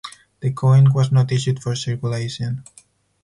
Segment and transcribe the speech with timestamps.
[0.39, 2.63] The coin was not issued for circulation.